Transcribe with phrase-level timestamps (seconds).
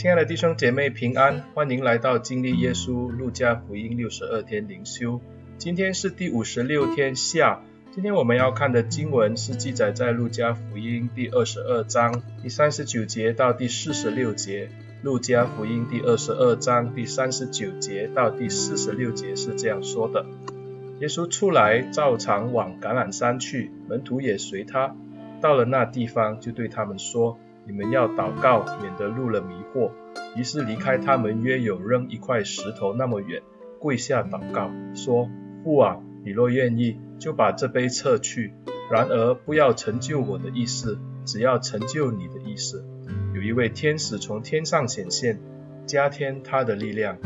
[0.00, 5.20] 亲爱的弟兄姐妹平安，欢迎来到经历耶稣路加福音六十二天灵修。
[5.58, 7.60] 今天是第五十六天下。
[7.92, 14.70] 今天我们要看的经文是记载在路加福音第二十二章第三十九节到第四十六节。
[15.02, 20.24] 路加福音第二十二章第三十九节到第四十六节是这样说的：
[21.00, 24.96] 耶稣出来，照常往橄榄山去，门徒也随他。
[25.42, 27.38] 到了那地方，就对他们说。
[27.66, 29.90] 你们要祷告，免得入了迷惑。
[30.36, 33.42] 于是离开他们约有扔一块石头那么远，
[33.78, 35.28] 跪下祷告，说：
[35.64, 38.52] 父啊，你若愿意，就把这杯撤去。
[38.90, 42.84] 然而不要成就我的意思，只要成就你的意思。
[43.34, 45.38] 有一位天使从天上显现，
[45.86, 47.18] 加添他的力量。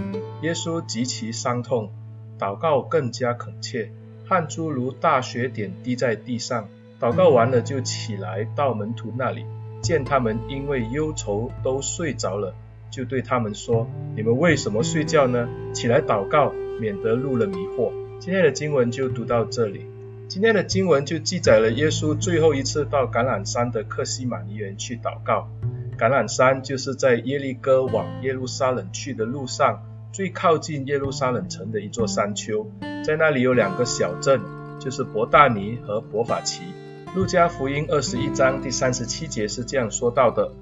[0.42, 1.90] 耶稣极其伤痛，
[2.38, 3.90] 祷告更加恳切，
[4.26, 6.68] 汗珠如大雪点滴在地上。
[7.00, 9.46] 祷告完了，就起来到门徒那里。
[9.84, 12.54] 见他们因为忧愁都睡着了，
[12.90, 13.86] 就对他们说
[14.16, 15.46] ：“你们为什么睡觉呢？
[15.74, 19.84] 起来祷告，免得入了迷惑。”今天的经文就读到这里。
[20.26, 25.50] 今天的经文就记载了耶稣最后一次到橄榄山的克西马尼园去祷告。
[25.98, 32.66] 橄榄山就是在耶利哥往耶路撒冷去的路上，最靠近耶路撒冷城的一座山丘。
[33.04, 34.40] 在那里有两个小镇，
[34.80, 36.62] 就是伯大尼和伯法其。
[37.14, 40.52] 路加福音二十一章第三十七节是这样说到的：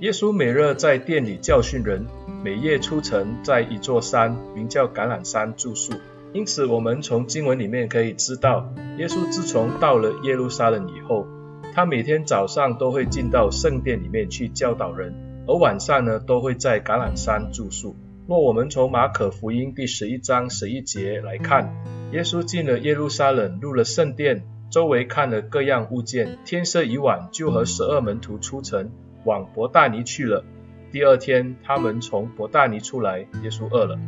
[0.00, 2.04] 耶稣每日在殿里教训人，
[2.44, 5.94] 每夜出城，在一座山，名叫橄榄山住宿。
[6.34, 11.26] 因此，我们从经文里面可以知道，耶稣自从到了耶路撒冷以后，
[11.72, 15.14] 他每天早上都会进到圣殿里面去教导人，
[15.46, 17.96] 而晚上呢，都会在橄榄山住宿。
[18.28, 21.74] 若我们从马可福音第十一章十一节来看，
[22.12, 24.44] 耶稣进了耶路撒冷，入了圣殿。
[24.72, 28.90] 周围看了各样物件，天色已晚，就和十二门徒出城，
[29.22, 30.46] 往伯大尼去了。
[30.90, 33.98] 第二天，他们从伯大尼出来，耶稣饿了。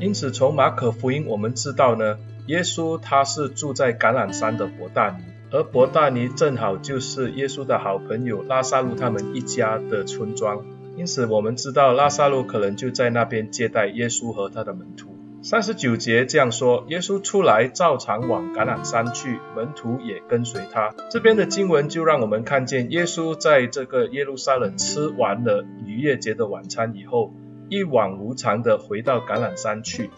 [0.00, 10.64] 因此，从马可福音我们知道呢，耶稣他是住在橄榄山的伯大尼，而伯大尼正好就是耶稣的好朋友拉撒路他们一家的村庄。
[10.96, 15.14] 因此，我们知道拉撒路可能就在那边接待耶稣和他的门徒。
[15.48, 20.92] 三十九节这样说：耶稣出来，照常往橄榄山去，门徒也跟随他。
[21.08, 27.32] 这边的经文就让我们看见，耶稣在这个耶路撒冷吃完了逾越节的晚餐以后，
[27.68, 30.10] 一往无常的回到橄榄山去。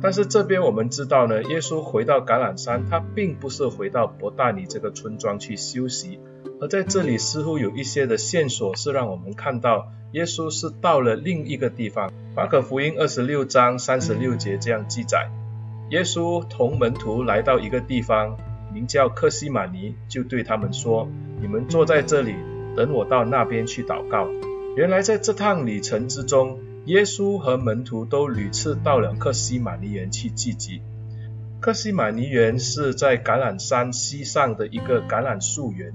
[0.00, 6.20] 但是这边我们知道呢，耶稣回到橄榄山，他并不是回到伯大尼这个村庄去休息，
[6.60, 9.88] 而在这里似乎有一些的线索是让我们看到。
[10.12, 12.12] 耶稣是到了另一个地方。
[12.40, 15.28] 马可福音二十六章三十六节这样记载：
[15.90, 18.34] 耶稣同门徒来到一个地方，
[18.72, 21.06] 名叫克西马尼，就对他们说
[21.38, 22.34] ：“你们坐在这里，
[22.74, 24.26] 等我到那边去祷告。”
[24.74, 30.80] 原来在这趟旅程之中，耶稣和门徒都屡次到了克西马尼园去聚集。
[31.60, 35.92] 克西马尼园是在橄榄山西上的一个橄榄树园，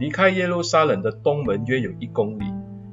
[0.00, 2.44] 离开耶路撒冷的东门约有一公里。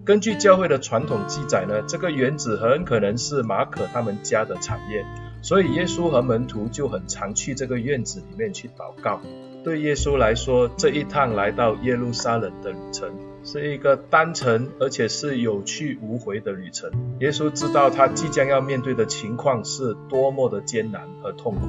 [0.09, 5.05] 根据教会的传统记载呢，这个园子很可能是马可他们家的产业，
[5.43, 9.21] 所以耶稣和门徒就很常去这个院子里面去祷告。
[9.63, 13.11] 对耶稣来说，这一趟来到耶路撒冷的旅程
[13.43, 16.89] 是一个单程而且是有去无回的旅程。
[17.19, 21.67] 耶稣知道他即将要面对的情况是多么的艰难和痛苦，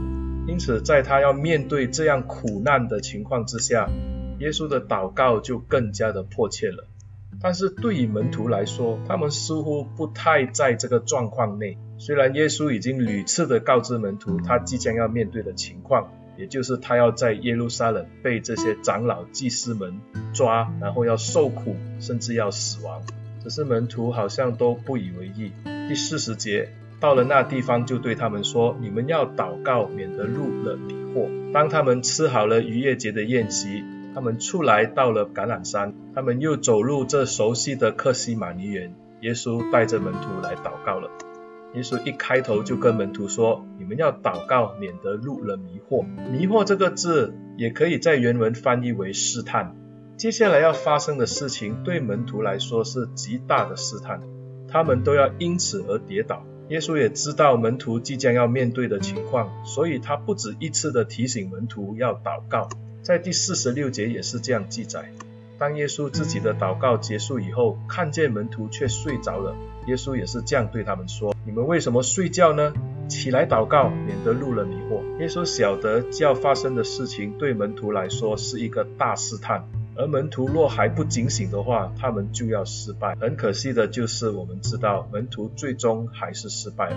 [0.50, 3.90] 因此在他要面对这样苦难的情况之下，
[4.38, 6.86] 耶稣的祷告就更加的迫切了。
[7.42, 11.78] 但是对于门徒来说，他们似乎不太在这个状况内。
[11.98, 20.00] 虽然耶稣已经屡次的告知门徒他即将要面对的情况，也就是他要在耶路撒冷被这些长老祭司们
[20.34, 23.00] 抓，然后要受苦，甚至要死亡。
[23.42, 25.50] 只是门徒好像都不以为意。
[25.88, 26.68] 第四十节，
[27.00, 33.82] 到了那地方，就对他们说：“你们要祷告，免得入了迷惑。”当他们吃好了逾越节的宴席。
[34.14, 38.94] 他们出来到了橄榄山，他们又走入这熟悉的克西马尼园。
[39.20, 41.10] 耶稣带着门徒来祷告了。
[41.74, 49.76] 耶稣一开头就跟门徒说：“你们要祷告，免得入了迷惑。”迷惑这个字也可以在原文翻译为试探。
[50.16, 54.20] 接下来要发生的事情对门徒来说是极大的试探，
[54.68, 56.44] 他们都要因此而跌倒。
[56.70, 62.68] 耶稣也知道门徒即将要面对的情况，所以他不止一次的提醒门徒要祷告。
[63.02, 65.10] 在第四十六节也是这样记载。
[65.58, 69.54] 当耶稣自己的祷告结束以后，看见门徒却睡着了，
[69.86, 72.72] 耶稣也是这样对他们说：“你们为什么睡觉呢？
[73.08, 79.68] 起来祷告，免得入了迷惑。”耶稣晓得要发生的事情对门徒来说是一个大试探，
[80.00, 83.14] 而门徒若还不警醒的话，他们就要失败。
[83.20, 86.96] 很可惜的就是，我们知道门徒最终还是失败了。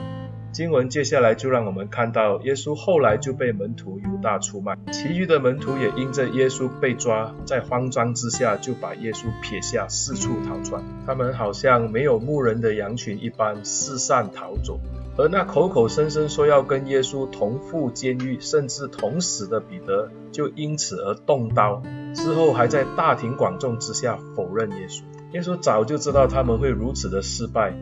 [0.53, 10.81] 经文接下来就让我们看到，耶稣后来就被门徒犹大出卖，其余的门徒也因着耶稣被抓，在慌张之下就把耶稣撇下，四处逃窜。
[11.05, 14.79] 他们好像没有牧人的羊群一般四散逃走。
[15.15, 21.83] 而那口口声声说要跟耶稣同赴监狱，甚至同死的彼得，就因此而动刀，
[22.15, 25.03] 之后还在大庭广众之下否认耶稣。
[25.33, 27.73] 耶稣早就知道他们会如此的失败。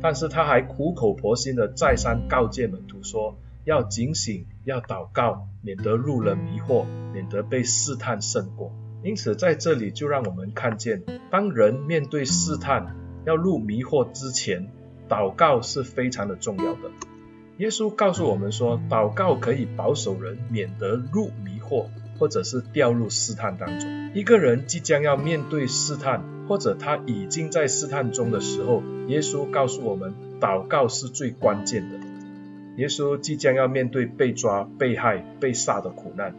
[0.00, 8.72] 但是他还苦口婆心的再三告诫门徒说，要警醒，要祷告，免得入了迷惑，免得被试探胜过。
[9.02, 12.94] 因此在这里就让我们看见，当人面对试探，
[13.26, 14.70] 要入迷惑之前，
[15.08, 16.90] 祷告是非常的重要的。
[17.58, 21.86] 耶稣告诉我们说，祷告可以保守人免得入迷惑，
[22.18, 24.10] 或者是掉入试探当中。
[24.14, 31.98] 一个人即将要面对试探，或者他已经在试探中的时候，耶稣告诉我们，祷告是最关键的。
[32.76, 36.36] 耶稣即将要面对被抓、被害、被杀的苦难，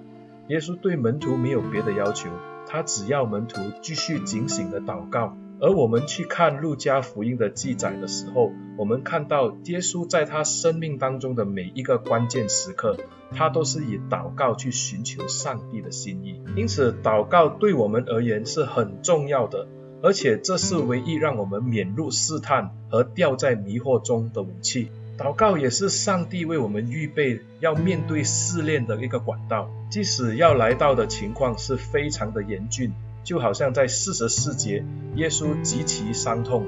[0.48, 2.30] 耶稣对门徒没有别的要求，
[2.66, 5.36] 他只要门徒继续警醒的祷告。
[5.62, 12.98] 而我们去看路加福音的记载的时候，我们看到耶稣在他生命当中的每一个关键时刻，
[13.36, 16.42] 他都是以祷告去寻求上帝的心意。
[16.56, 19.68] 因此，祷告对我们而言是很重要的。
[20.02, 24.90] 而且这是唯一让我们免入试探和掉在迷惑中的武器。
[25.18, 29.70] 祷告也是上帝为我们预备要面对试炼的一个管道。
[29.92, 32.94] 即使要来到的情况是非常的严峻，
[33.30, 34.84] 就好像在四十四节，
[35.16, 36.66] 耶稣极其伤痛，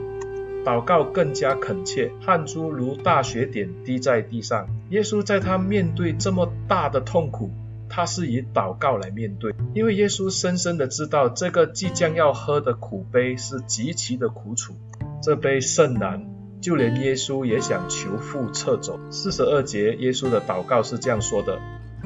[0.64, 4.68] 祷告更加恳切，汗珠如大雪点滴在地上。
[4.92, 7.50] 耶稣在他面对这么大的痛苦。
[7.90, 14.76] 他是以祷告来面对，因为耶稣深深的知道这个即将要喝的苦杯是极其的苦楚，
[15.24, 16.24] 这杯甚难，
[16.62, 19.00] 就连耶稣也想求父撤走。
[19.10, 21.60] 四十二节，耶稣的祷告是这样说的：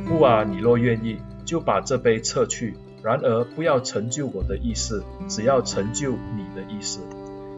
[0.08, 2.74] 父啊，你若愿意，就把这杯撤去；
[3.06, 7.02] 然而不要成就我的意思，只要成就你的意思。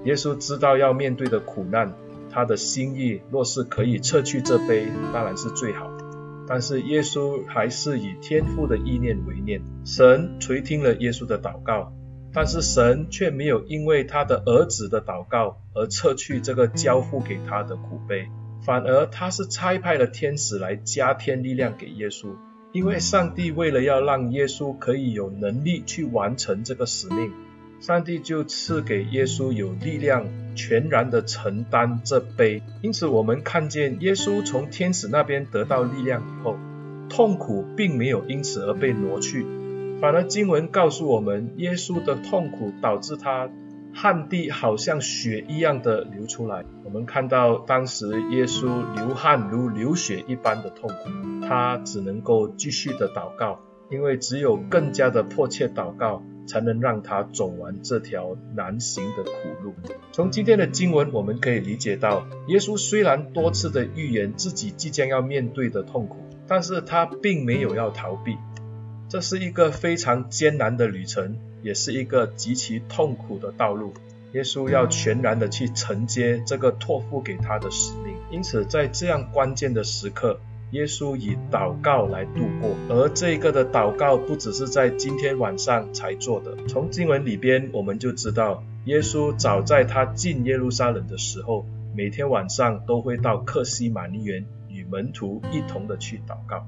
[0.04, 1.94] 耶稣知道要面对的苦难，
[2.30, 5.90] 他的心意若是可以撤去这杯，当然是最好。
[6.50, 11.94] 但是耶稣还是以天父的意念为念，神垂听了耶稣的祷告，
[12.34, 18.28] 但是神却没有因为他的儿子的祷告而撤去这个交付给他的苦杯，
[18.66, 22.36] 反而他是差派了天使来加添力量给耶稣，
[22.77, 27.31] 因为上帝为了要让耶稣可以有能力去完成这个使命。
[27.79, 32.62] 上帝就赐给耶稣有力量，全然的承担这杯。
[32.83, 36.56] 因此，我们看见耶稣从天使那边得到力量以后，
[37.09, 39.44] 痛苦并没有因此而被挪去，
[40.00, 43.50] 反而经文告诉我们，耶稣的痛苦导致他
[43.94, 46.63] 汗滴好像血一样的流出来。
[46.84, 56.24] 我们看到当时耶稣流汗如流血一般的痛苦，他只能够继续的祷告，因为只有更加的迫切祷告。
[56.48, 59.31] 才能让他走完这条难行的苦
[59.62, 59.74] 路。
[60.13, 68.38] 从今天的经文，我们可以理解到，耶稣虽然多次的预言自己即将要面对的痛苦，但是他并没有要逃避。
[69.10, 71.38] 这是一个非常艰难的旅程，
[71.68, 73.94] 也是一个极其痛苦的道路。
[74.31, 78.15] 耶稣要全然的去承接这个托付给他的使命。
[78.32, 80.39] 因此，在这样关键的时刻，
[80.72, 86.56] 耶稣以祷告来度过，而这个的祷告不只是在今天晚上才做的。
[86.70, 96.65] 从经文里边我们就知道，耶稣早在他进耶路撒冷的时候，每天晚上都会到客西马尼园与门徒一同的去祷告。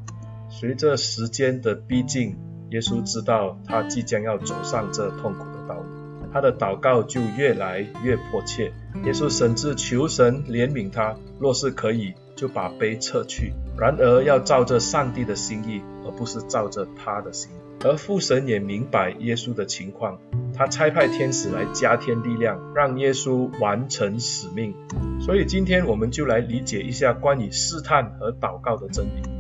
[0.50, 2.36] 随着时间的逼近，
[2.72, 5.86] 耶稣知道他即将要走上这痛苦的道路，
[6.32, 8.72] 他的祷告就越来越迫切。
[9.06, 13.54] 耶稣甚至求神怜悯他，若是可以，就把杯撤去。
[13.78, 17.52] 然而要照着上帝的心意，而不是照着他的心。
[17.82, 20.20] 而父神也明白耶稣的情况，
[20.54, 24.76] 他差派天使来加添力量，让耶稣完成使命。
[25.22, 29.39] 所以今天我们就来理解一下关于试探和祷告的真理。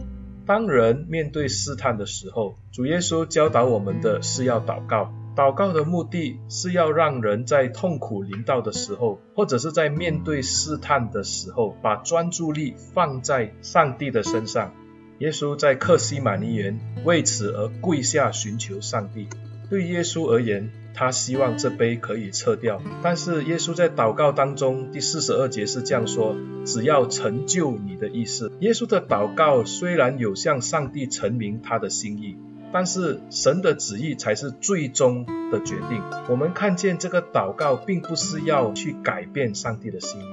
[0.49, 5.13] 当人面对试探的时候，主耶稣教导我们的是要祷告。
[5.35, 14.73] 祷告的目的是要让人在痛苦临到的时候，或者是在面对试探的时候，把专注力放在上帝的身上。
[15.19, 19.27] 耶稣在克西马尼园为此而跪下寻求上帝。
[19.69, 32.37] 对耶稣而言，他希望这杯可以撤掉，但是耶稣在祷告当中第四十二节是这样说：“只要成就你的意思。”耶稣的祷告虽然有向上帝陈明他的心意。
[32.71, 36.03] 但是神的旨意才是最终的决定。
[36.29, 40.25] 我们看见这个祷告，并不是要去改变上帝的心意，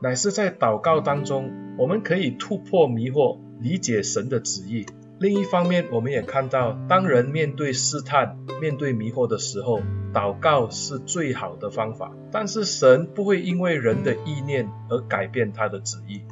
[0.00, 4.86] 乃是在祷告当中，我们可以突破迷惑，理解神的旨意。
[5.22, 9.80] 另一方面，我们也看到，当人面对试探、面对迷惑的时候，
[10.12, 12.10] 祷告是最好的方法。
[12.32, 16.22] 但是神不会因为人的意念而改变他的旨意。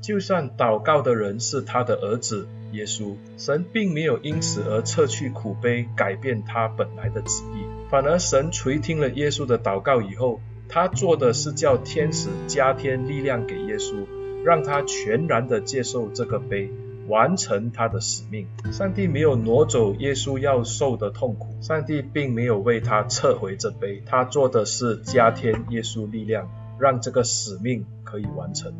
[0.00, 7.66] 就算祷告的人是他的儿子耶稣，神并没有因此而撤去苦杯，改变他本来的旨意。
[7.90, 10.40] 反而神垂听了耶稣的祷告以后，
[10.70, 14.06] 他做的是叫天使加添力量给耶稣，
[14.42, 16.70] 让他全然的接受这个杯。
[17.08, 18.46] 完成他的使命。
[18.70, 26.48] 上帝没有挪走耶稣要受的痛苦，上帝并没有为他撤回这杯，他做的是加添耶稣力量，
[26.78, 28.72] 让这个使命可以完成。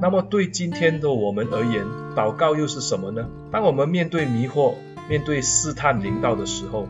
[0.00, 3.28] 那么对今天的我们而言，祷告又是什么呢？
[3.50, 4.74] 当我们面对迷惑、
[5.08, 6.86] 面对试探临到的时候，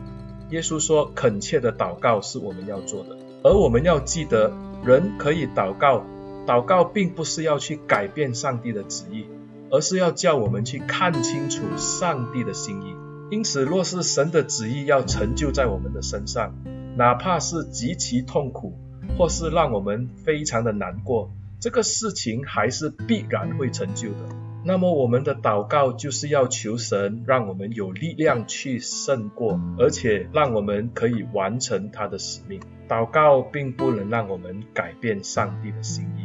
[0.51, 4.51] 耶稣说恳切的祷告是我们要做的，而我们要记得，
[4.85, 6.03] 人可以祷告，
[6.45, 9.25] 祷告并不是要去改变上帝的旨意。
[9.71, 12.95] 而是要叫我们去看清楚上帝的心意。
[13.31, 16.55] 因此，若是神的旨意要成就在我们的身上，
[16.97, 18.73] 哪怕是极其痛苦，
[19.17, 24.17] 或是让我们非常的难过，这个事情还是必然会成就的。
[24.65, 32.59] 那么，我们的祷告就是要求神让我们有力量去胜过，而且让我们可以完成他的使命。
[32.89, 36.18] 祷告并不能让我们改变上帝的心意。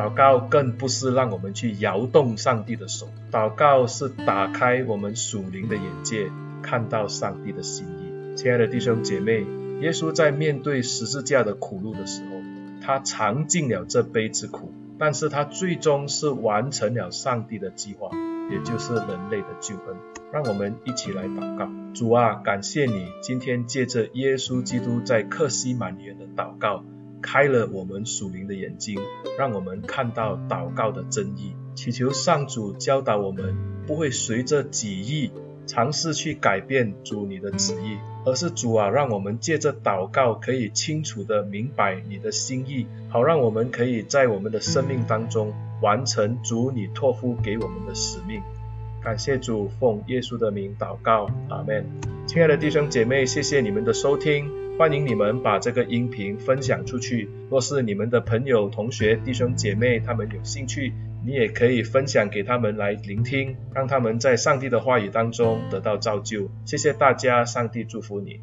[0.00, 6.30] 祷告更不是让我们去摇动上帝的手，祷告是打开我们属灵的眼界，
[6.62, 8.34] 看到上帝的心意。
[8.34, 9.44] 亲爱的弟兄姐妹，
[9.82, 12.40] 耶稣在面对十字架的苦路的时候，
[12.80, 18.08] 他尝尽了这杯之苦，但是他最终是完成了上帝的计划，
[18.50, 19.96] 也就是人类的救恩。
[20.32, 26.84] 让我们一起来祷告，主啊，感谢你今天借着耶稣基督在客西马尼园的祷告。
[27.22, 28.98] 开了我们属灵的眼睛，
[29.38, 31.54] 让我们看到祷告的真意。
[31.74, 35.30] 祈求上主教导我们，不会随着己意
[35.66, 37.96] 尝试去改变主你的旨意，
[38.26, 48.42] 而是主啊，让我们借着祷告可以清楚地明白你的心意，好让我们可以在我们的生命当中完成主你托付给我们的使命。
[49.02, 51.86] 感谢主，奉耶稣的名祷告，阿门。
[52.26, 54.59] 亲爱的弟兄姐妹，谢谢你们的收听。
[54.80, 57.28] 欢迎你们把这个音频分享出去。
[57.50, 66.50] 若是你们的朋友、同学、弟兄姐妹他们有兴趣，你也可以分享给他们来聆听，让他们在上帝的话语当中得到造就。
[66.64, 68.40] 谢谢大家，上帝祝福你。